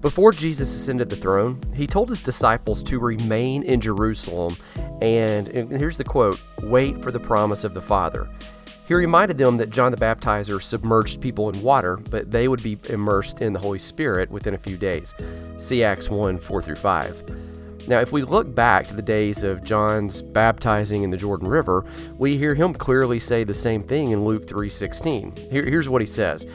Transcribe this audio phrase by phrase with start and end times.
[0.00, 4.56] Before Jesus ascended the throne, he told his disciples to remain in Jerusalem
[5.00, 8.28] and, and here's the quote wait for the promise of the Father.
[8.86, 12.78] He reminded them that John the Baptizer submerged people in water, but they would be
[12.88, 15.14] immersed in the Holy Spirit within a few days.
[15.58, 17.88] See Acts 1 4 through 5.
[17.88, 21.84] Now, if we look back to the days of John's baptizing in the Jordan River,
[22.18, 25.50] we hear him clearly say the same thing in Luke 3:16.
[25.50, 26.46] Here, here's what he says: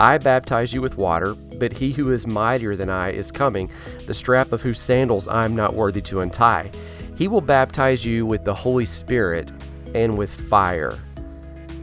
[0.00, 3.70] I baptize you with water, but he who is mightier than I is coming,
[4.06, 6.72] the strap of whose sandals I am not worthy to untie.
[7.14, 9.52] He will baptize you with the Holy Spirit
[9.94, 10.98] and with fire.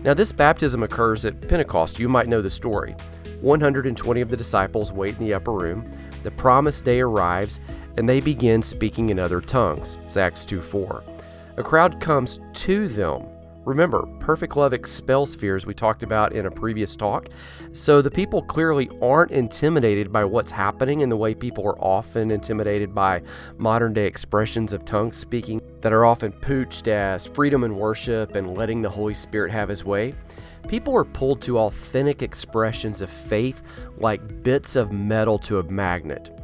[0.03, 1.99] Now, this baptism occurs at Pentecost.
[1.99, 2.95] You might know the story.
[3.41, 5.85] 120 of the disciples wait in the upper room.
[6.23, 7.59] The promised day arrives,
[7.97, 9.97] and they begin speaking in other tongues.
[10.17, 11.03] Acts 2 4.
[11.57, 13.27] A crowd comes to them
[13.67, 17.27] Remember, perfect love expels fears we talked about in a previous talk.
[17.73, 22.31] So the people clearly aren't intimidated by what's happening in the way people are often
[22.31, 23.23] intimidated by
[23.57, 28.57] modern day expressions of tongue speaking that are often pooched as freedom and worship and
[28.57, 30.15] letting the Holy Spirit have his way.
[30.69, 33.61] People are pulled to authentic expressions of faith
[33.97, 36.36] like bits of metal to a magnet.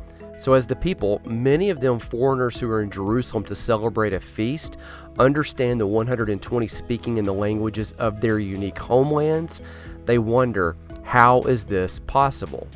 [0.44, 4.20] So, as the people, many of them foreigners who are in Jerusalem to celebrate a
[4.20, 4.76] feast,
[5.18, 9.62] understand the 120 speaking in the languages of their unique homelands,
[10.04, 12.68] they wonder, how is this possible?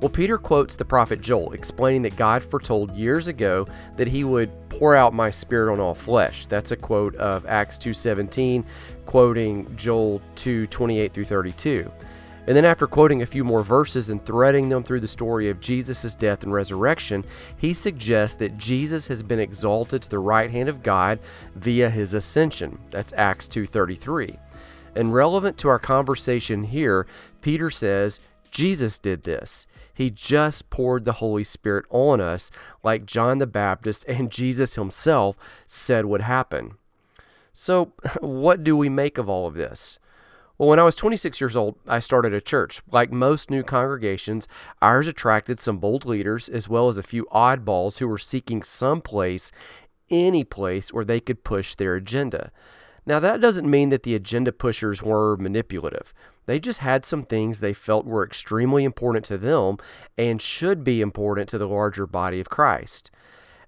[0.00, 4.52] Well, Peter quotes the prophet Joel, explaining that God foretold years ago that he would
[4.68, 6.46] pour out my spirit on all flesh.
[6.46, 8.64] That's a quote of Acts 2:17,
[9.04, 11.90] quoting Joel 2:28 through 32.
[12.46, 15.60] And then, after quoting a few more verses and threading them through the story of
[15.60, 17.24] Jesus' death and resurrection,
[17.56, 21.20] he suggests that Jesus has been exalted to the right hand of God
[21.54, 22.78] via his ascension.
[22.90, 24.38] That's Acts 2:33.
[24.94, 27.06] And relevant to our conversation here,
[27.40, 28.20] Peter says,
[28.50, 29.66] Jesus did this.
[29.92, 32.50] He just poured the Holy Spirit on us,
[32.84, 35.36] like John the Baptist and Jesus himself
[35.66, 36.74] said would happen.
[37.52, 39.98] So, what do we make of all of this?
[40.56, 42.80] Well, when I was 26 years old, I started a church.
[42.92, 44.46] Like most new congregations,
[44.80, 49.00] ours attracted some bold leaders as well as a few oddballs who were seeking some
[49.00, 49.50] place,
[50.10, 52.52] any place, where they could push their agenda.
[53.04, 56.14] Now, that doesn't mean that the agenda pushers were manipulative.
[56.46, 59.78] They just had some things they felt were extremely important to them
[60.16, 63.10] and should be important to the larger body of Christ.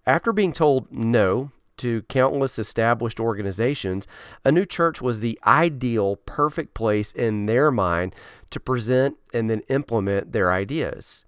[0.06, 4.06] After being told no, to countless established organizations,
[4.44, 8.14] a new church was the ideal, perfect place in their mind
[8.50, 11.24] to present and then implement their ideas.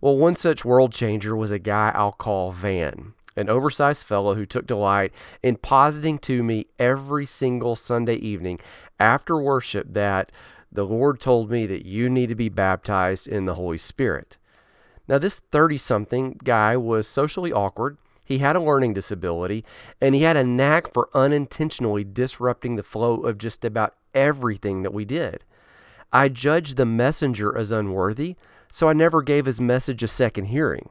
[0.00, 4.46] Well, one such world changer was a guy I'll call Van, an oversized fellow who
[4.46, 8.60] took delight in positing to me every single Sunday evening
[9.00, 10.30] after worship that
[10.70, 14.36] the Lord told me that you need to be baptized in the Holy Spirit.
[15.08, 17.96] Now, this 30 something guy was socially awkward
[18.28, 19.64] he had a learning disability,
[20.02, 24.92] and he had a knack for unintentionally disrupting the flow of just about everything that
[24.92, 25.44] we did.
[26.12, 28.36] I judged the messenger as unworthy,
[28.70, 30.90] so I never gave his message a second hearing.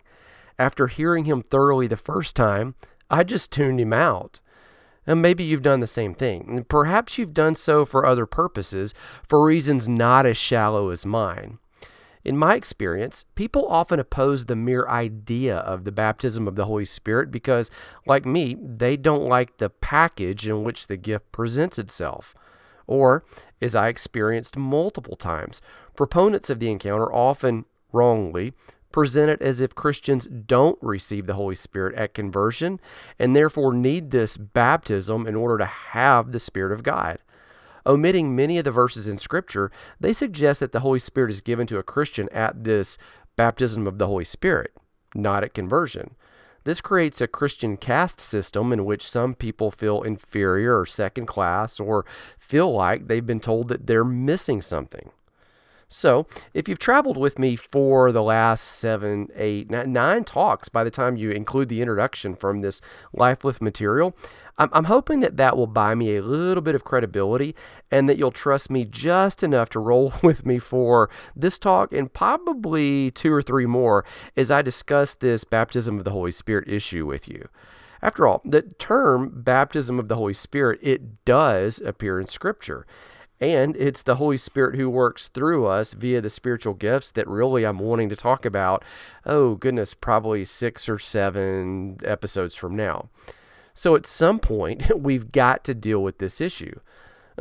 [0.58, 2.74] After hearing him thoroughly the first time,
[3.08, 4.40] I just tuned him out.
[5.06, 6.66] And maybe you've done the same thing.
[6.68, 8.96] Perhaps you've done so for other purposes,
[9.30, 11.59] for reasons not as shallow as mine.
[12.28, 16.84] In my experience, people often oppose the mere idea of the baptism of the Holy
[16.84, 17.72] Spirit because,
[18.06, 22.36] like me, they don't like the package in which the gift presents itself.
[22.86, 23.24] Or,
[23.62, 25.62] as I experienced multiple times,
[25.96, 28.52] proponents of the encounter often wrongly
[28.92, 32.82] present it as if Christians don't receive the Holy Spirit at conversion
[33.18, 37.20] and therefore need this baptism in order to have the Spirit of God.
[37.88, 41.66] Omitting many of the verses in Scripture, they suggest that the Holy Spirit is given
[41.68, 42.98] to a Christian at this
[43.38, 44.74] baptism of the Holy Spirit,
[45.16, 46.16] not at conversion.
[46.66, 51.80] This creates a Christian caste system in which some people feel inferior or second class
[51.80, 52.06] or
[52.38, 55.12] feel like they've been told that they're missing something.
[55.90, 60.92] So, if you've traveled with me for the last seven, eight, nine talks by the
[60.92, 62.81] time you include the introduction from this
[63.16, 64.13] LifeLift material,
[64.57, 67.56] I'm, I'm hoping that that will buy me a little bit of credibility
[67.89, 72.13] and that you'll trust me just enough to roll with me for this talk and
[72.13, 74.04] probably two or three more
[74.36, 77.48] as I discuss this baptism of the Holy Spirit issue with you.
[78.01, 82.86] After all, the term baptism of the Holy Spirit, it does appear in Scripture.
[83.39, 87.66] And it's the Holy Spirit who works through us via the spiritual gifts that really
[87.66, 88.84] I'm wanting to talk about.
[89.25, 93.10] Oh, goodness, probably six or seven episodes from now.
[93.74, 96.80] So at some point, we've got to deal with this issue.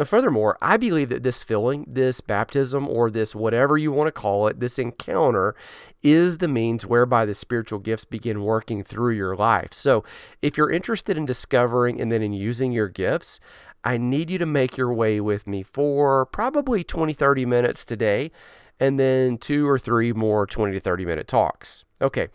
[0.04, 4.46] Furthermore, I believe that this filling, this baptism, or this whatever you want to call
[4.46, 5.56] it, this encounter
[6.02, 9.72] is the means whereby the spiritual gifts begin working through your life.
[9.72, 10.04] So
[10.42, 13.40] if you're interested in discovering and then in using your gifts,
[13.86, 18.32] I need you to make your way with me for probably 20, 30 minutes today,
[18.80, 21.84] and then two or three more 20 to 30 minute talks.
[22.02, 22.26] Okay,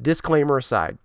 [0.00, 0.98] disclaimer aside.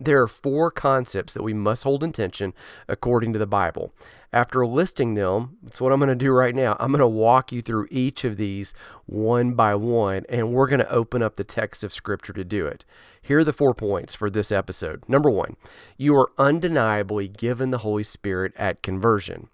[0.00, 2.54] There are four concepts that we must hold in tension
[2.88, 3.92] according to the Bible.
[4.32, 6.76] After listing them, that's what I'm going to do right now.
[6.80, 8.72] I'm going to walk you through each of these
[9.04, 12.66] one by one, and we're going to open up the text of Scripture to do
[12.66, 12.86] it.
[13.20, 15.06] Here are the four points for this episode.
[15.06, 15.56] Number one,
[15.98, 19.48] you are undeniably given the Holy Spirit at conversion.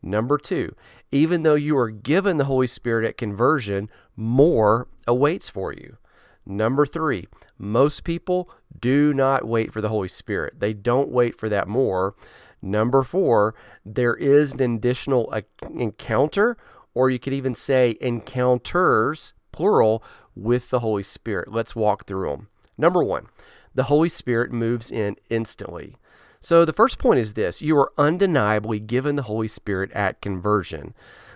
[0.00, 0.74] Number two,
[1.12, 5.98] even though you are given the Holy Spirit at conversion, more awaits for you.
[6.44, 7.26] Number three,
[7.58, 10.58] most people do not wait for the Holy Spirit.
[10.58, 12.14] They don't wait for that more.
[12.60, 13.54] Number four,
[13.84, 15.32] there is an additional
[15.74, 16.56] encounter,
[16.94, 20.02] or you could even say encounters, plural,
[20.34, 21.52] with the Holy Spirit.
[21.52, 22.48] Let's walk through them.
[22.78, 23.26] Number one,
[23.74, 25.96] the Holy Spirit moves in instantly.
[26.40, 30.94] So the first point is this you are undeniably given the Holy Spirit at conversion.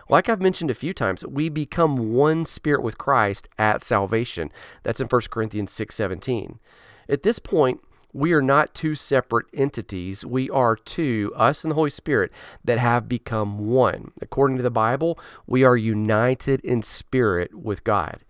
[0.09, 4.53] Like I've mentioned a few times, we become one spirit with Christ at salvation.
[4.85, 6.59] That's in 1 Corinthians 6:17.
[7.09, 7.81] At this point,
[8.13, 10.25] we are not two separate entities.
[10.25, 12.33] We are two, us and the Holy Spirit,
[12.65, 14.13] that have become one.
[14.23, 18.21] According to the Bible, we are united in spirit with God.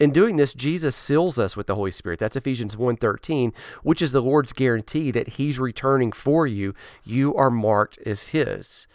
[0.00, 2.20] In doing this, Jesus seals us with the Holy Spirit.
[2.20, 6.72] That's Ephesians 1:13, which is the Lord's guarantee that he's returning for you.
[7.02, 8.86] You are marked as his.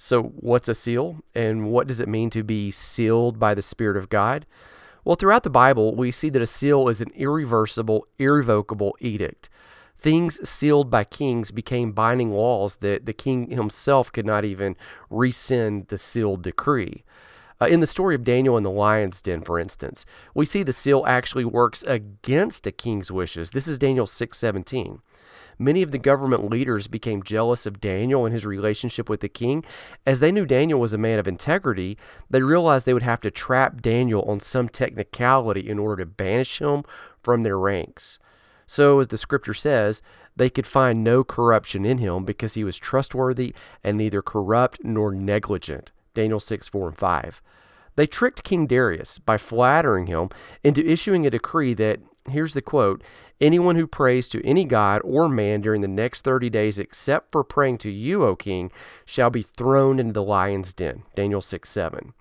[0.00, 3.96] So, what's a seal and what does it mean to be sealed by the Spirit
[3.96, 4.46] of God?
[5.04, 9.50] Well, throughout the Bible, we see that a seal is an irreversible, irrevocable edict.
[9.98, 14.76] Things sealed by kings became binding laws that the king himself could not even
[15.10, 17.02] rescind the sealed decree.
[17.60, 20.72] Uh, in the story of Daniel in the lion's den, for instance, we see the
[20.72, 23.50] seal actually works against a king's wishes.
[23.50, 25.00] This is Daniel 6:17.
[25.58, 29.64] Many of the government leaders became jealous of Daniel and his relationship with the king.
[30.06, 31.98] As they knew Daniel was a man of integrity,
[32.30, 36.60] they realized they would have to trap Daniel on some technicality in order to banish
[36.60, 36.84] him
[37.22, 38.18] from their ranks.
[38.66, 40.02] So, as the scripture says,
[40.36, 43.52] they could find no corruption in him because he was trustworthy
[43.82, 45.90] and neither corrupt nor negligent.
[46.14, 47.42] Daniel 6, 4, and 5.
[47.96, 50.28] They tricked King Darius by flattering him
[50.62, 51.98] into issuing a decree that,
[52.30, 53.02] here's the quote,
[53.40, 57.44] Anyone who prays to any god or man during the next 30 days, except for
[57.44, 58.72] praying to you, O king,
[59.04, 61.04] shall be thrown into the lion's den.
[61.14, 62.14] Daniel 6 7.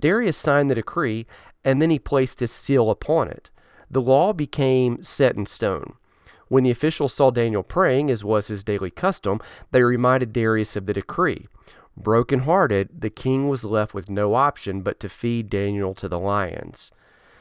[0.00, 1.26] Darius signed the decree,
[1.64, 3.50] and then he placed his seal upon it.
[3.90, 5.94] The law became set in stone.
[6.48, 9.40] When the officials saw Daniel praying, as was his daily custom,
[9.70, 11.46] they reminded Darius of the decree.
[11.96, 16.90] Broken-hearted, the king was left with no option but to feed Daniel to the lions.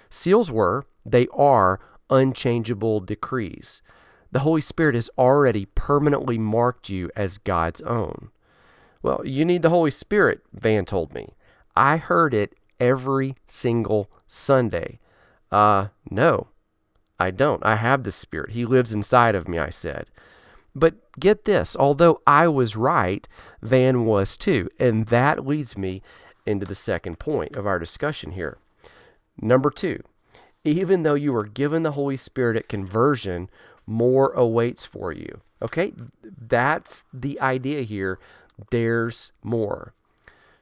[0.09, 3.81] Seals were, they are, unchangeable decrees.
[4.31, 8.31] The Holy Spirit has already permanently marked you as God's own.
[9.01, 11.35] Well, you need the Holy Spirit, Van told me.
[11.75, 14.99] I heard it every single Sunday.
[15.51, 16.47] Uh, no,
[17.19, 17.63] I don't.
[17.65, 18.51] I have the Spirit.
[18.51, 20.09] He lives inside of me, I said.
[20.75, 23.27] But get this although I was right,
[23.61, 24.69] Van was too.
[24.79, 26.01] And that leads me
[26.45, 28.57] into the second point of our discussion here.
[29.39, 30.01] Number two,
[30.63, 33.49] even though you were given the Holy Spirit at conversion,
[33.85, 35.41] more awaits for you.
[35.61, 35.93] Okay?
[36.23, 38.19] That's the idea here.
[38.71, 39.93] There's more.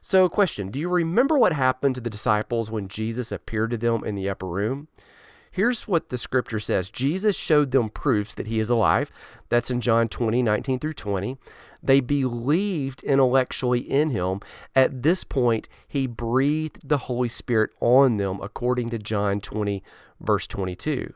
[0.00, 4.02] So, question Do you remember what happened to the disciples when Jesus appeared to them
[4.04, 4.88] in the upper room?
[5.52, 9.12] Here's what the scripture says Jesus showed them proofs that he is alive.
[9.50, 11.36] That's in John 20, 19 through 20.
[11.82, 14.40] They believed intellectually in him.
[14.74, 19.82] At this point, he breathed the Holy Spirit on them, according to John 20,
[20.20, 21.14] verse 22.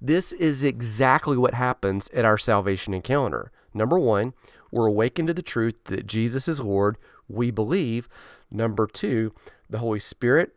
[0.00, 3.52] This is exactly what happens at our salvation encounter.
[3.72, 4.34] Number one,
[4.70, 6.98] we're awakened to the truth that Jesus is Lord.
[7.28, 8.08] We believe.
[8.50, 9.32] Number two,
[9.68, 10.54] the Holy Spirit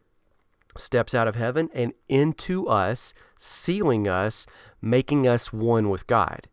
[0.78, 4.48] steps out of heaven and into us, sealing us,
[4.82, 6.48] making us one with God.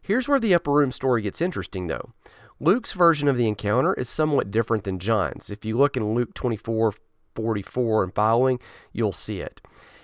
[0.00, 2.12] Here's where the upper room story gets interesting, though.
[2.58, 5.50] Luke's version of the encounter is somewhat different than John's.
[5.50, 6.94] If you look in Luke 24
[7.34, 8.58] 44 and following,
[8.94, 9.60] you'll see it.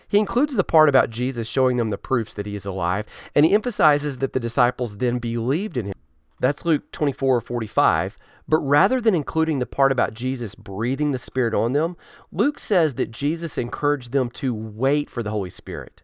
[0.07, 3.47] He includes the part about Jesus showing them the proofs that he is alive, and
[3.47, 5.95] he emphasizes that the disciples then believed in him.
[6.41, 8.19] That's Luke 24 45.
[8.47, 11.97] But rather than including the part about Jesus breathing the Spirit on them,
[12.31, 16.03] Luke says that Jesus encouraged them to wait for the Holy Spirit.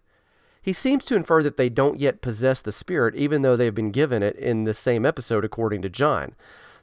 [0.68, 3.74] He seems to infer that they don't yet possess the Spirit, even though they have
[3.74, 6.34] been given it in the same episode according to John.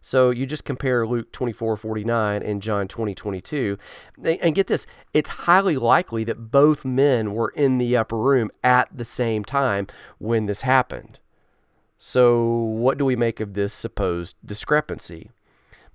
[0.02, 3.78] So you just compare Luke 24 49 and John 20 22.
[4.24, 8.90] And get this, it's highly likely that both men were in the upper room at
[8.92, 9.86] the same time
[10.18, 11.20] when this happened.
[12.00, 15.30] So, what do we make of this supposed discrepancy?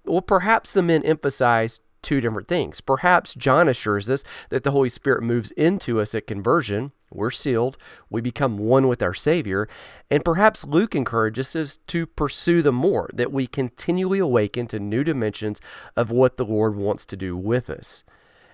[0.04, 2.80] Well, perhaps the men emphasized two different things.
[2.80, 6.92] Perhaps John assures us that the Holy Spirit moves into us at conversion.
[7.12, 7.76] We're sealed.
[8.08, 9.68] We become one with our Savior.
[10.10, 15.04] And perhaps Luke encourages us to pursue them more, that we continually awaken to new
[15.04, 15.60] dimensions
[15.96, 18.04] of what the Lord wants to do with us.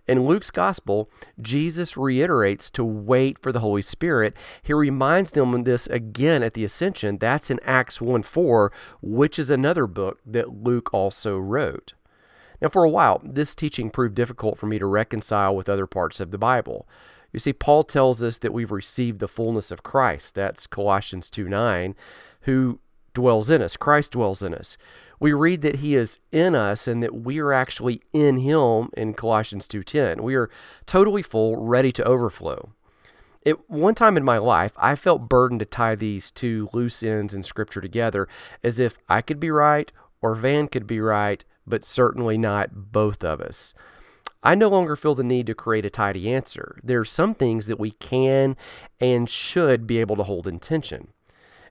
[0.09, 1.09] In Luke's gospel,
[1.41, 4.37] Jesus reiterates to wait for the Holy Spirit.
[4.63, 7.19] He reminds them of this again at the ascension.
[7.19, 8.73] That's in Acts 1 4,
[9.03, 11.95] which is another book that Luke also wrote.
[12.63, 16.21] Now, for a while, this teaching proved difficult for me to reconcile with other parts
[16.21, 16.89] of the Bible.
[17.33, 20.35] You see, Paul tells us that we've received the fullness of Christ.
[20.35, 21.95] That's Colossians 2 9,
[22.42, 22.80] who
[23.14, 23.76] dwells in us.
[23.76, 24.76] Christ dwells in us.
[25.18, 29.14] We read that he is in us and that we are actually in him in
[29.14, 30.23] Colossians 2:10.
[30.23, 30.50] We are
[30.85, 32.73] totally full, ready to overflow.
[33.47, 37.33] At one time in my life, I felt burdened to tie these two loose ends
[37.33, 38.28] in scripture together
[38.62, 39.90] as if I could be right
[40.21, 43.75] or Van could be right but certainly not both of us.
[44.43, 46.78] I no longer feel the need to create a tidy answer.
[46.83, 48.57] There are some things that we can
[49.00, 51.09] and should be able to hold in tension.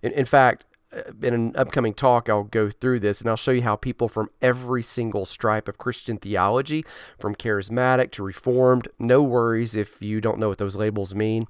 [0.02, 3.52] In, in fact, uh, in an upcoming talk, I'll go through this and I'll show
[3.52, 6.86] you how people from every single stripe of Christian theology,
[7.20, 11.48] from charismatic to reformed, no worries if you don't know what those labels mean,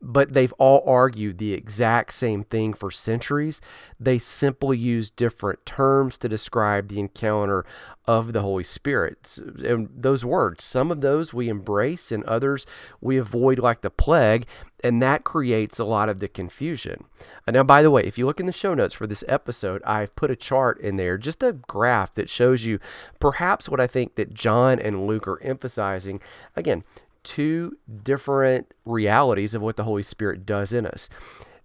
[0.00, 3.60] but they've all argued the exact same thing for centuries.
[3.98, 7.64] They simply use different terms to describe the encounter
[8.06, 9.38] of the Holy Spirit.
[9.64, 12.66] And those words, some of those we embrace and others
[13.00, 14.46] we avoid like the plague,
[14.84, 17.04] and that creates a lot of the confusion.
[17.48, 19.82] Uh, now, by the way, if you look in the show notes for this episode,
[19.84, 22.78] I've put a chart in there, just a graph that shows you
[23.18, 26.20] perhaps what I think that John and Luke are emphasizing.
[26.54, 26.84] Again,
[27.26, 31.10] two different realities of what the Holy Spirit does in us.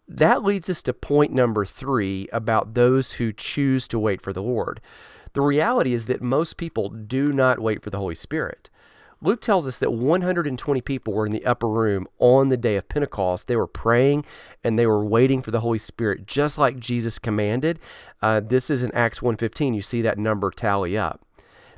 [0.07, 4.43] That leads us to point number three about those who choose to wait for the
[4.43, 4.81] Lord.
[5.33, 8.69] The reality is that most people do not wait for the Holy Spirit.
[9.21, 12.89] Luke tells us that 120 people were in the upper room on the day of
[12.89, 13.47] Pentecost.
[13.47, 14.25] They were praying
[14.63, 17.79] and they were waiting for the Holy Spirit, just like Jesus commanded.
[18.21, 19.75] Uh, this is in Acts 1:15.
[19.75, 21.21] You see that number tally up.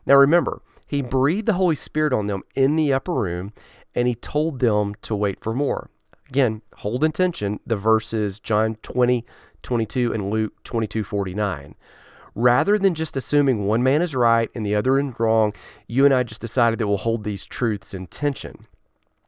[0.05, 3.53] Now remember, he breathed the Holy Spirit on them in the upper room,
[3.95, 5.89] and he told them to wait for more.
[6.29, 9.25] Again, hold intention the verses John 20,
[9.61, 11.75] 22, and Luke 22, 49.
[12.35, 15.53] Rather than just assuming one man is right and the other is wrong,
[15.87, 18.65] you and I just decided that we'll hold these truths in tension.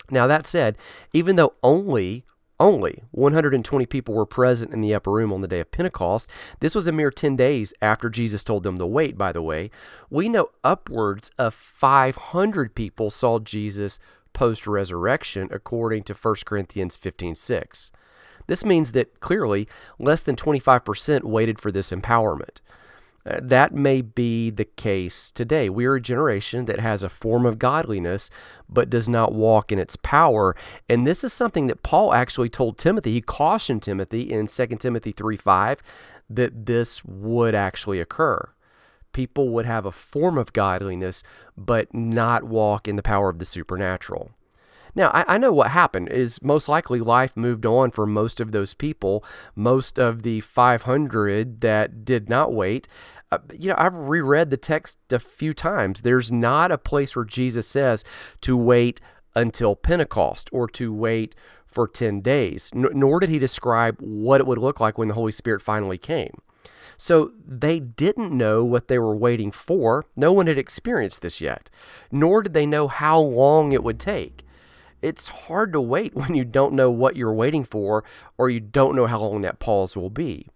[0.10, 0.78] Now, that said,
[1.14, 2.26] even though only
[2.60, 6.30] only 120 people were present in the upper room on the day of Pentecost.
[6.60, 9.70] This was a mere 10 days after Jesus told them to wait, by the way.
[10.10, 14.00] We know upwards of 500 people saw Jesus
[14.34, 17.92] post resurrection, according to 1 Corinthians 15 6.
[18.48, 22.62] This means that clearly less than 25% waited for this empowerment.
[23.28, 25.68] Uh, that may be the case today.
[25.68, 28.30] We are a generation that has a form of godliness
[28.70, 30.56] but does not walk in its power.
[30.88, 33.14] And this is something that Paul actually told Timothy.
[33.14, 35.80] He cautioned Timothy in 2 Timothy 3 5
[36.30, 38.50] that this would actually occur.
[39.12, 41.24] People would have a form of godliness
[41.58, 44.32] but not walk in the power of the supernatural.
[44.96, 48.54] Now, I, I, know what happened is most likely life moved on for most of
[48.54, 49.26] those people.
[49.54, 52.88] Most of the 500 that did not wait
[53.36, 56.02] Uh, you know, I've reread the text a few times.
[56.02, 58.04] There's not a place where Jesus says
[58.42, 59.02] to wait
[59.36, 61.36] until Pentecost or to wait
[61.68, 65.32] for 10 days, nor did he describe what it would look like when the Holy
[65.32, 66.42] Spirit finally came.
[66.98, 70.06] So they didn't know what they were waiting for.
[70.16, 71.70] No one had experienced this yet,
[72.12, 74.46] nor did they know how long it would take.
[75.02, 78.06] It's hard to wait when you don't know what you're waiting for
[78.38, 80.48] or you don't know how long that pause will be.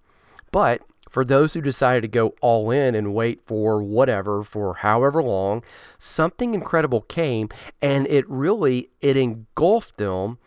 [0.51, 5.21] But for those who decided to go all in and wait for whatever for however
[5.21, 5.63] long
[5.97, 7.49] something incredible came
[7.81, 10.37] and it really it engulfed them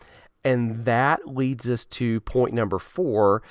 [0.43, 3.41] and that leads us to point number four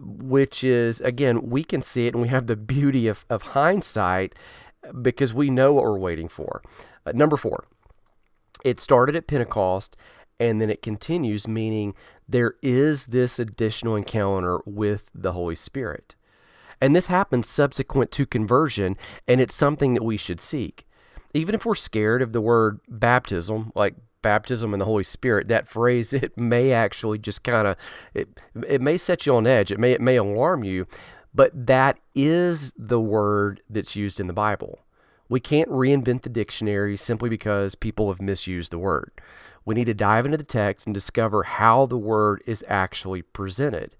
[0.00, 4.34] which is again we can see it and we have the beauty of, of hindsight
[5.00, 6.62] because we know what we're waiting for.
[7.06, 7.64] Uh, number four
[8.64, 9.96] it started at pentecost
[10.40, 11.94] and then it continues meaning
[12.28, 16.14] there is this additional encounter with the holy spirit
[16.80, 20.86] and this happens subsequent to conversion, and it's something that we should seek.
[21.32, 25.68] Even if we're scared of the word baptism, like baptism in the Holy Spirit, that
[25.68, 27.76] phrase, it may actually just kind of,
[28.14, 29.70] it, it may set you on edge.
[29.70, 30.86] It may, it may alarm you.
[31.34, 34.80] but that is the word that's used in the Bible.
[35.28, 39.10] We can't reinvent the dictionary simply because people have misused the word.
[39.64, 43.96] We need to dive into the text and discover how the word is actually presented.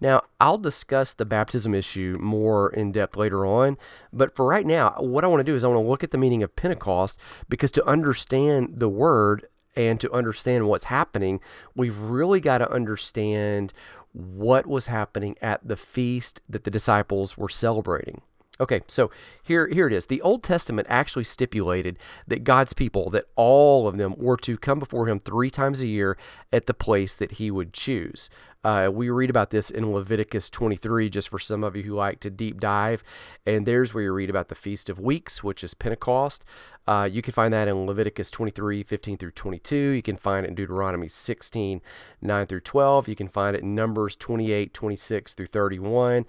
[0.00, 3.76] Now, I'll discuss the baptism issue more in depth later on,
[4.12, 6.10] but for right now, what I want to do is I want to look at
[6.10, 11.40] the meaning of Pentecost because to understand the word and to understand what's happening,
[11.74, 13.72] we've really got to understand
[14.12, 18.22] what was happening at the feast that the disciples were celebrating.
[18.60, 19.10] Okay, so
[19.42, 20.06] here here it is.
[20.06, 24.78] The Old Testament actually stipulated that God's people, that all of them were to come
[24.78, 26.18] before him 3 times a year
[26.52, 28.28] at the place that he would choose.
[28.62, 32.20] Uh, we read about this in Leviticus 23, just for some of you who like
[32.20, 33.02] to deep dive.
[33.46, 36.44] And there's where you read about the Feast of Weeks, which is Pentecost.
[36.86, 39.76] Uh, you can find that in Leviticus 23, 15 through 22.
[39.76, 41.80] You can find it in Deuteronomy 16,
[42.20, 43.08] 9 through 12.
[43.08, 46.26] You can find it in Numbers 28, 26 through 31.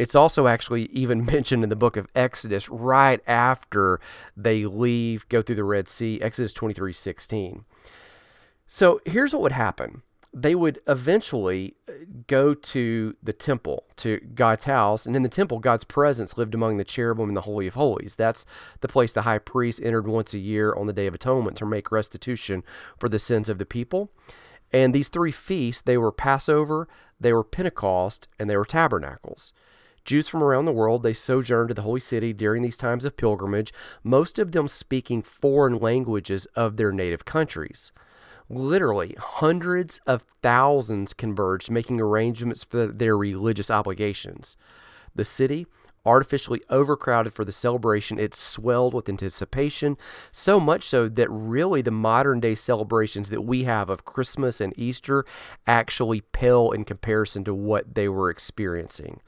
[0.00, 4.00] It's also actually even mentioned in the book of Exodus right after
[4.34, 7.64] they leave, go through the Red Sea, Exodus 23 16.
[8.66, 10.02] So here's what would happen
[10.32, 11.92] they would eventually uh,
[12.28, 15.04] go to the temple, to God's house.
[15.04, 18.14] And in the temple, God's presence lived among the cherubim in the Holy of Holies.
[18.16, 18.46] That's
[18.80, 21.66] the place the high priest entered once a year on the Day of Atonement to
[21.66, 22.62] make restitution
[22.96, 24.12] for the sins of the people.
[24.72, 26.86] And these three feasts, they were Passover,
[27.18, 29.52] they were Pentecost, and they were Tabernacles.
[30.10, 33.16] Jews from around the world, they sojourned to the holy city during these times of
[33.16, 37.92] pilgrimage, most of them speaking foreign languages of their native countries.
[38.48, 44.56] Literally, hundreds of thousands converged, making arrangements for their religious obligations.
[45.14, 45.68] The city,
[46.04, 49.96] artificially overcrowded for the celebration, it swelled with anticipation,
[50.32, 54.76] so much so that really the modern day celebrations that we have of Christmas and
[54.76, 55.24] Easter
[55.68, 59.20] actually pale in comparison to what they were experiencing.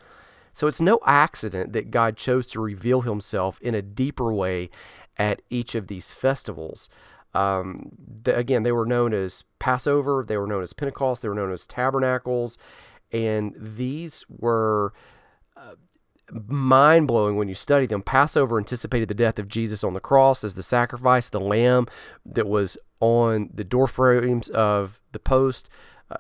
[0.52, 4.71] So it's no accident that God chose to reveal himself in a deeper way
[5.16, 6.88] at each of these festivals.
[7.35, 7.92] Um,
[8.25, 11.52] the, again, they were known as Passover, they were known as Pentecost, they were known
[11.52, 12.59] as Tabernacles,
[13.11, 14.92] and these were
[15.56, 15.75] uh,
[16.46, 18.03] mind blowing when you study them.
[18.03, 21.87] Passover anticipated the death of Jesus on the cross as the sacrifice, the lamb
[22.27, 25.68] that was on the door frames of the post.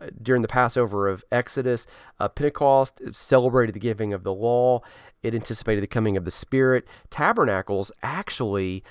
[0.00, 1.86] Uh, during the Passover of Exodus,
[2.18, 4.80] uh, Pentecost celebrated the giving of the law.
[5.22, 6.86] It anticipated the coming of the Spirit.
[7.10, 8.82] Tabernacles actually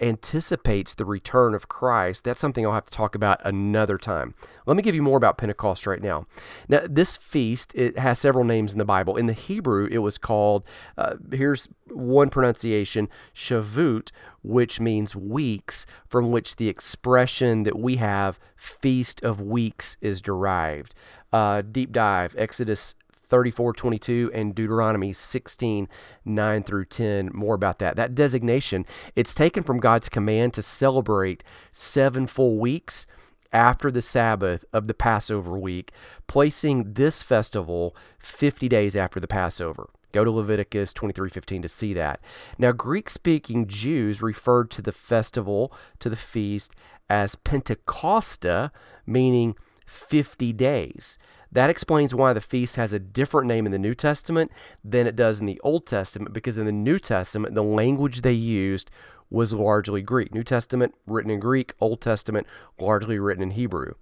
[0.00, 4.34] anticipates the return of Christ, that's something I'll have to talk about another time.
[4.66, 6.26] Let me give you more about Pentecost right now.
[6.68, 9.16] Now, this feast it has several names in the Bible.
[9.16, 10.64] In the Hebrew, it was called.
[10.96, 14.10] Uh, here's one pronunciation: Shavuot,
[14.42, 20.94] which means weeks, from which the expression that we have, Feast of Weeks, is derived.
[21.32, 22.94] Uh, deep dive, Exodus
[23.28, 25.88] 34 22 and Deuteronomy 16
[26.24, 27.30] 9 through 10.
[27.34, 27.96] More about that.
[27.96, 33.06] That designation, it's taken from God's command to celebrate seven full weeks
[33.52, 35.92] after the Sabbath of the Passover week,
[36.26, 39.88] placing this festival 50 days after the Passover.
[40.12, 42.20] Go to Leviticus 23:15 to see that.
[42.58, 46.72] Now Greek-speaking Jews referred to the festival, to the feast
[47.08, 48.70] as Pentecosta,
[49.06, 51.18] meaning 50 days.
[51.52, 54.50] That explains why the feast has a different name in the New Testament
[54.84, 58.32] than it does in the Old Testament, because in the New Testament, the language they
[58.32, 58.90] used
[59.30, 60.34] was largely Greek.
[60.34, 62.46] New Testament written in Greek, Old Testament
[62.78, 63.94] largely written in Hebrew.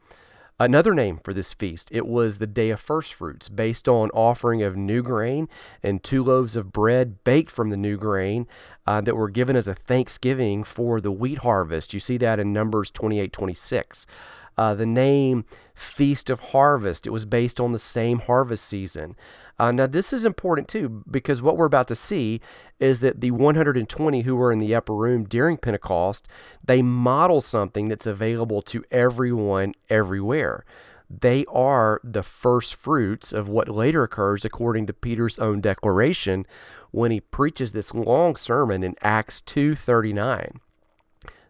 [0.58, 4.62] Another name for this feast, it was the Day of First Fruits, based on offering
[4.62, 5.48] of new grain
[5.82, 8.46] and two loaves of bread baked from the new grain
[8.86, 11.92] uh, that were given as a thanksgiving for the wheat harvest.
[11.92, 14.06] You see that in Numbers 28 26.
[14.56, 19.16] Uh, the name Feast of Harvest, it was based on the same harvest season.
[19.58, 22.40] Uh, now, this is important too, because what we're about to see
[22.78, 26.28] is that the 120 who were in the upper room during Pentecost,
[26.64, 30.64] they model something that's available to everyone everywhere.
[31.10, 36.46] They are the first fruits of what later occurs according to Peter's own declaration
[36.90, 40.60] when he preaches this long sermon in Acts 2:39.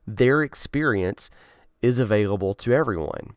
[0.07, 1.31] Their experience
[1.85, 3.35] is available to everyone.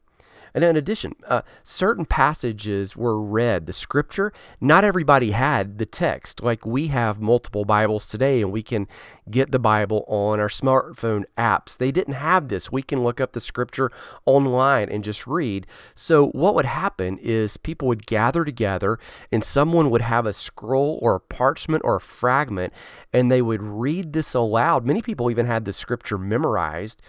[0.58, 3.68] And in addition, uh, certain passages were read.
[3.68, 6.42] The scripture, not everybody had the text.
[6.42, 8.88] Like we have multiple Bibles today and we can
[9.30, 11.78] get the Bible on our smartphone apps.
[11.78, 12.72] They didn't have this.
[12.72, 13.92] We can look up the scripture
[14.26, 15.68] online and just read.
[15.94, 18.98] So, what would happen is people would gather together
[19.32, 22.74] and someone would have a scroll or a parchment or a fragment
[23.14, 24.88] and they would read this aloud.
[24.88, 27.00] Many people even had the scripture memorized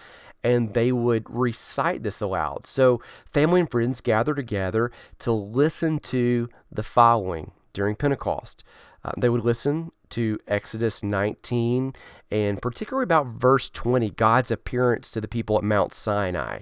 [0.43, 2.65] and they would recite this aloud.
[2.65, 8.63] So, family and friends gather together to listen to the following during Pentecost.
[9.03, 11.93] Uh, they would listen to Exodus 19
[12.31, 16.61] and particularly about verse 20, God's appearance to the people at Mount Sinai.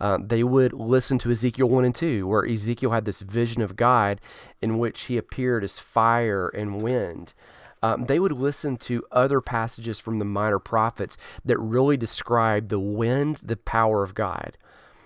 [0.00, 3.76] Uh, they would listen to Ezekiel 1 and 2, where Ezekiel had this vision of
[3.76, 4.20] God
[4.62, 7.34] in which he appeared as fire and wind.
[7.82, 12.80] Um, they would listen to other passages from the minor prophets that really describe the
[12.80, 14.56] wind, the power of God.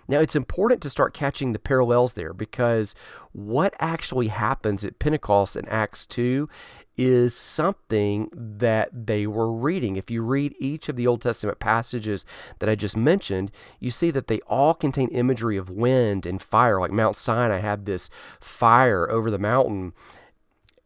[0.09, 2.95] Now, it's important to start catching the parallels there because
[3.33, 6.49] what actually happens at Pentecost in Acts 2
[6.97, 9.97] is something that they were reading.
[9.97, 12.27] If you read each of the Old Testament passages
[12.59, 16.79] that I just mentioned, you see that they all contain imagery of wind and fire.
[16.79, 19.95] Like Mount Sinai had this fire over the mountain.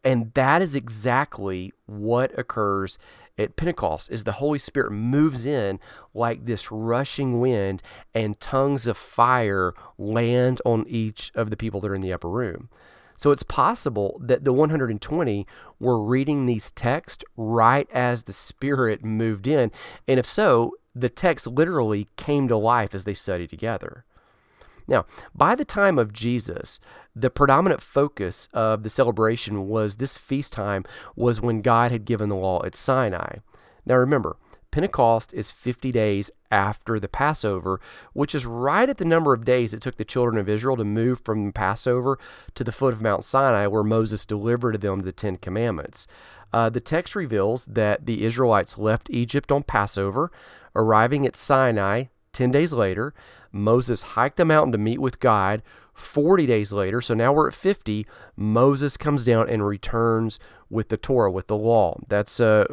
[0.03, 2.97] And that is exactly what occurs
[3.37, 5.79] at Pentecost is the Holy Spirit moves in
[6.13, 7.81] like this rushing wind
[8.13, 12.29] and tongues of fire land on each of the people that are in the upper
[12.29, 12.69] room.
[13.17, 15.47] So it's possible that the 120
[15.79, 19.71] were reading these texts right as the Spirit moved in.
[20.07, 24.05] And if so, the text literally came to life as they studied together.
[24.87, 25.05] Now,
[25.35, 26.79] by the time of Jesus,
[27.21, 32.29] the predominant focus of the celebration was this feast time was when God had given
[32.29, 33.37] the law at Sinai.
[33.85, 34.37] Now remember,
[34.71, 37.79] Pentecost is 50 days after the Passover,
[38.13, 40.83] which is right at the number of days it took the children of Israel to
[40.83, 42.19] move from the Passover
[42.53, 46.07] to the foot of Mount Sinai, where Moses delivered to them the Ten Commandments.
[46.53, 50.31] Uh, the text reveals that the Israelites left Egypt on Passover,
[50.75, 53.13] arriving at Sinai 10 days later.
[53.51, 55.63] Moses hiked the mountain to meet with God.
[55.97, 58.05] 40 days later, so now we're at 50,
[58.35, 61.97] Moses comes down and returns with the Torah, with the law.
[62.07, 62.67] That's a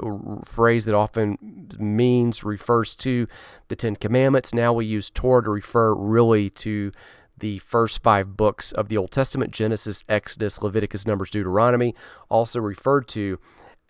[0.45, 3.27] phrase that often means, refers to
[3.69, 4.53] the Ten Commandments.
[4.53, 6.93] Now we use Torah to refer really to
[7.39, 11.95] the first five books of the Old Testament Genesis, Exodus, Leviticus, Numbers, Deuteronomy,
[12.29, 13.39] also referred to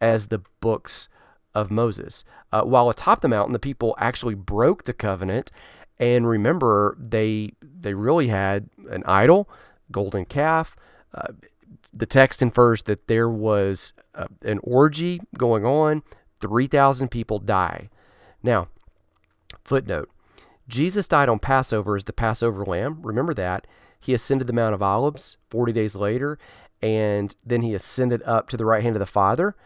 [0.01, 1.09] as the books
[1.57, 2.25] of Moses.
[2.53, 5.51] Uh, while atop the mountain, the people actually broke the covenant
[5.99, 9.49] and remember, they they really had an idol,
[9.93, 10.77] golden calf.
[11.15, 11.29] Uh,
[11.93, 16.03] the text infers that there was uh, an orgy going on.
[16.41, 17.89] Three thousand people die.
[18.43, 18.69] Now,
[19.65, 20.11] footnote:
[20.69, 22.99] Jesus died on Passover as the Passover lamb.
[23.03, 23.67] Remember that.
[24.01, 26.39] He ascended the Mount of Olives 40 days later,
[26.83, 29.57] and then he ascended up to the right hand of the Father.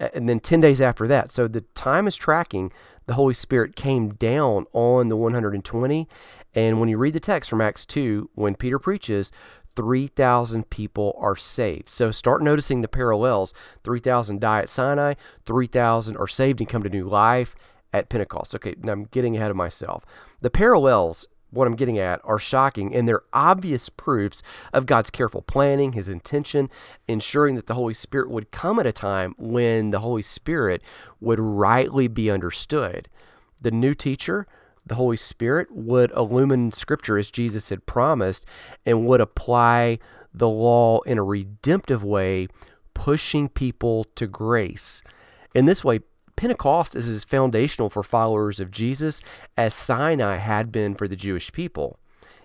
[0.00, 1.30] And then 10 days after that.
[1.30, 2.72] So the time is tracking
[3.06, 6.08] the Holy Spirit came down on the 120.
[6.54, 9.32] And when you read the text from Acts 2, when Peter preaches,
[9.76, 11.88] 3,000 people are saved.
[11.88, 13.54] So start noticing the parallels.
[13.82, 15.14] 3,000 die at Sinai,
[15.44, 17.56] 3,000 are saved and come to new life
[17.92, 18.54] at Pentecost.
[18.54, 20.04] Okay, now I'm getting ahead of myself.
[20.40, 25.42] The parallels what I'm getting at are shocking and they're obvious proofs of God's careful
[25.42, 26.68] planning, his intention,
[27.08, 30.82] ensuring that the Holy Spirit would come at a time when the Holy Spirit
[31.20, 33.08] would rightly be understood.
[33.60, 34.46] The new teacher,
[34.84, 38.44] the Holy Spirit, would illumine Scripture as Jesus had promised
[38.84, 39.98] and would apply
[40.34, 42.48] the law in a redemptive way,
[42.92, 45.02] pushing people to grace.
[45.54, 46.00] In this way,
[46.36, 49.22] Pentecost is as foundational for followers of Jesus
[49.56, 51.98] as Sinai had been for the Jewish people.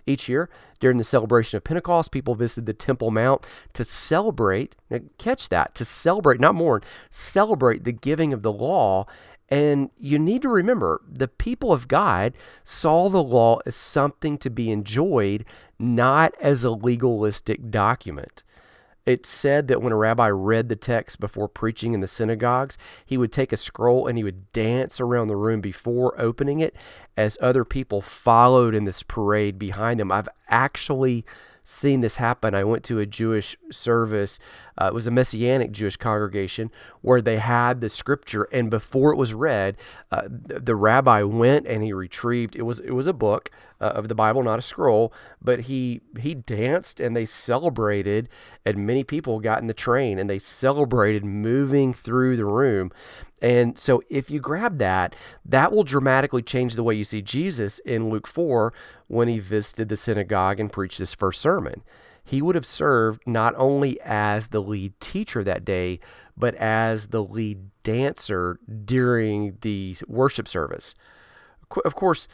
[0.05, 0.49] Each year,
[0.79, 4.75] during the celebration of Pentecost, people visited the Temple Mount to celebrate,
[5.17, 9.05] catch that, to celebrate, not mourn, celebrate the giving of the law.
[9.49, 14.49] And you need to remember the people of God saw the law as something to
[14.49, 15.45] be enjoyed,
[15.77, 18.43] not as a legalistic document.
[19.05, 23.17] It said that when a rabbi read the text before preaching in the synagogues, he
[23.17, 26.75] would take a scroll and he would dance around the room before opening it
[27.17, 30.11] as other people followed in this parade behind him.
[30.11, 31.25] I've actually
[31.69, 32.55] seen this happen.
[32.55, 34.39] I went to a Jewish service.
[34.77, 39.17] Uh, it was a Messianic Jewish congregation where they had the scripture, and before it
[39.17, 39.77] was read,
[40.11, 42.55] uh, the, the, rabbi went and he retrieved.
[42.55, 46.01] It was it was a book uh, of the Bible, not a scroll, but he
[46.19, 48.29] he danced and they celebrated,
[48.65, 52.91] and many people got in the train and they celebrated moving through the room.
[53.41, 57.79] And so, if you grab that, that will dramatically change the way you see Jesus
[57.79, 58.73] in Luke 4
[59.07, 61.83] when he visited the synagogue and preached his first sermon.
[62.23, 65.99] He would have served not only as the lead teacher that day,
[66.37, 70.93] but as the lead dancer during the worship service.
[71.83, 72.27] Of course,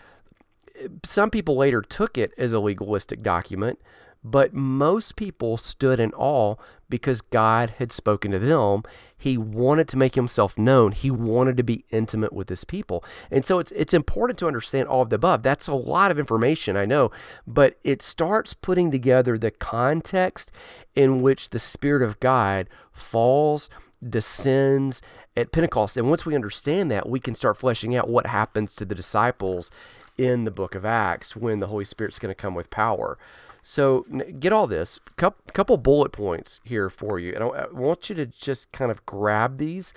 [1.03, 3.79] some people later took it as a legalistic document,
[4.25, 6.55] but most people stood in awe
[6.89, 8.81] because God had spoken to them.
[9.15, 10.93] He wanted to make himself known.
[10.93, 13.03] He wanted to be intimate with his people.
[13.29, 15.43] And so it's it's important to understand all of the above.
[15.43, 17.11] That's a lot of information, I know,
[17.45, 20.51] but it starts putting together the context
[20.95, 23.69] in which the spirit of God falls
[24.07, 25.03] descends
[25.37, 25.97] at Pentecost.
[25.97, 29.69] And once we understand that, we can start fleshing out what happens to the disciples
[30.17, 33.19] in the book of Acts when the Holy Spirit's going to come with power.
[33.67, 34.05] So
[34.39, 37.33] get all this, couple bullet points here for you.
[37.33, 39.91] And I want you to just kind of grab these,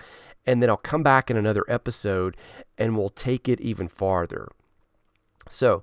[0.46, 2.34] and then I'll come back in another episode
[2.78, 4.48] and we'll take it even farther.
[5.50, 5.82] So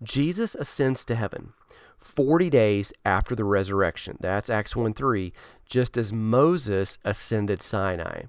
[0.00, 1.54] Jesus ascends to heaven.
[1.98, 4.16] 40 days after the resurrection.
[4.20, 5.32] That's Acts 1 3,
[5.66, 8.24] just as Moses ascended Sinai.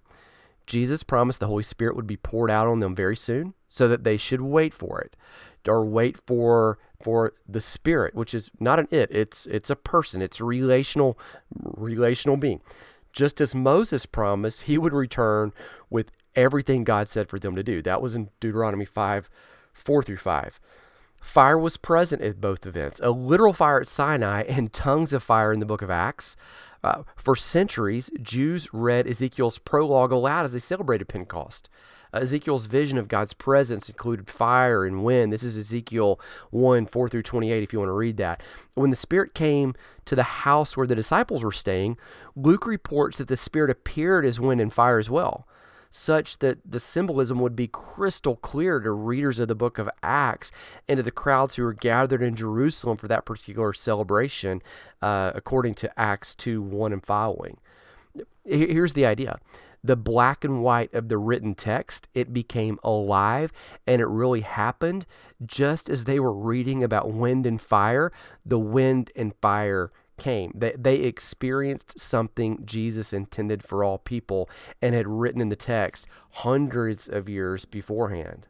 [0.66, 4.04] Jesus promised the Holy Spirit would be poured out on them very soon so that
[4.04, 5.16] they should wait for it
[5.68, 10.22] or wait for for the spirit which is not an it it's it's a person
[10.22, 11.18] it's a relational
[11.52, 12.62] relational being
[13.14, 15.54] just as Moses promised he would return
[15.90, 19.30] with everything God said for them to do that was in Deuteronomy 5
[19.74, 20.60] 4 through 5
[21.26, 25.52] Fire was present at both events a literal fire at Sinai and tongues of fire
[25.52, 26.38] in the book of Acts.
[26.84, 31.68] Uh, for centuries, Jews read Ezekiel's prologue aloud as they celebrated Pentecost.
[32.14, 35.32] Uh, Ezekiel's vision of God's presence included fire and wind.
[35.32, 36.20] This is Ezekiel
[36.52, 38.42] 1 4 through 28, if you want to read that.
[38.74, 41.98] When the Spirit came to the house where the disciples were staying,
[42.36, 45.48] Luke reports that the Spirit appeared as wind and fire as well
[45.96, 50.52] such that the symbolism would be crystal clear to readers of the book of Acts
[50.90, 54.62] and to the crowds who were gathered in Jerusalem for that particular celebration,
[55.02, 57.58] uh, according to Acts 2 1 and following.
[58.44, 59.40] Here's the idea
[59.86, 63.52] the black and white of the written text, it became alive
[63.86, 65.06] and it really happened
[65.46, 68.12] just as they were reading about wind and fire.
[68.46, 70.52] The wind and fire came.
[70.56, 74.50] They, they experienced something Jesus intended for all people
[74.82, 78.48] and had written in the text hundreds of years beforehand.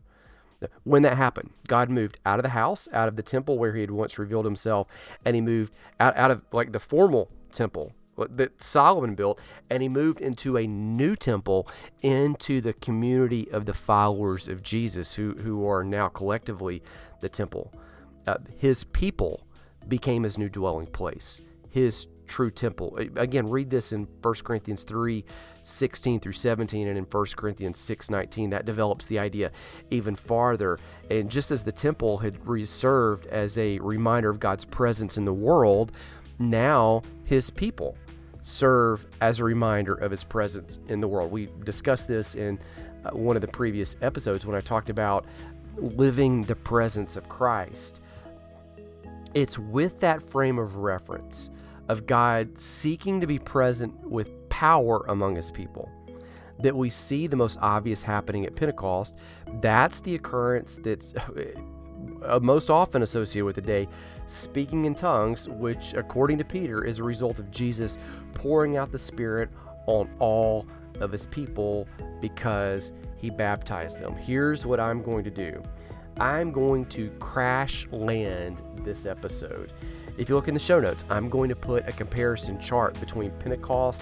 [0.83, 3.81] When that happened, God moved out of the house, out of the temple where he
[3.81, 4.87] had once revealed himself,
[5.25, 9.89] and he moved out, out of like the formal temple that Solomon built, and he
[9.89, 11.67] moved into a new temple
[12.01, 16.81] into the community of the followers of Jesus, who, who are now collectively
[17.21, 17.73] the temple.
[18.25, 19.45] Uh, his people
[19.87, 21.41] became his new dwelling place
[21.75, 22.97] his true temple.
[23.17, 25.25] Again, read this in 1 Corinthians 3
[25.61, 28.49] 16 through 17 and in 1 Corinthians 6 19.
[28.49, 29.51] That develops the idea
[29.91, 30.79] even farther.
[31.11, 35.33] And just as the temple had reserved as a reminder of God's presence in the
[35.33, 35.91] world,
[36.39, 37.97] now his people
[38.45, 41.31] serve as a reminder of his presence in the world.
[41.31, 42.59] We discussed this in
[43.03, 45.25] uh, one of the previous episodes when I talked about
[45.77, 48.01] living the presence of Christ.
[49.33, 51.49] It's with that frame of reference
[51.89, 55.89] of God seeking to be present with power among his people
[56.59, 59.17] that we see the most obvious happening at Pentecost.
[59.59, 61.15] That's the occurrence that's
[62.23, 63.87] Uh, most often associated with the day,
[64.27, 67.97] speaking in tongues, which, according to Peter, is a result of Jesus
[68.33, 69.49] pouring out the Spirit
[69.85, 70.65] on all
[70.99, 71.87] of his people
[72.21, 74.15] because he baptized them.
[74.15, 75.61] Here's what I'm going to do
[76.17, 79.73] I'm going to crash land this episode.
[80.17, 83.31] If you look in the show notes, I'm going to put a comparison chart between
[83.31, 84.01] Pentecost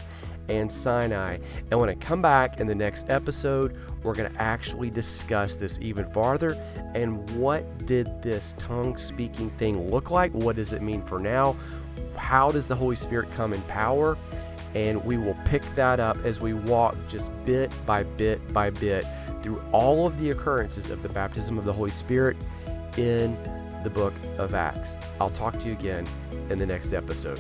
[0.50, 1.38] and Sinai.
[1.72, 5.80] And when I come back in the next episode, we're going to actually discuss this
[5.82, 6.58] even farther
[6.96, 10.32] and what did this tongue speaking thing look like?
[10.34, 11.56] What does it mean for now?
[12.16, 14.18] How does the Holy Spirit come in power?
[14.76, 19.06] And we will pick that up as we walk just bit by bit by bit
[19.44, 22.38] through all of the occurrences of the baptism of the Holy Spirit
[22.98, 23.38] in
[23.84, 24.98] the book of Acts.
[25.20, 26.08] I'll talk to you again
[26.50, 27.40] in the next episode.